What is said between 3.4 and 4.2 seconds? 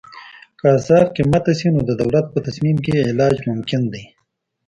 ممکن دی.